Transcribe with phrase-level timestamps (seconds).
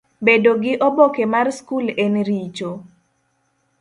[0.27, 2.71] Bedo gi oboke mar skul en richo?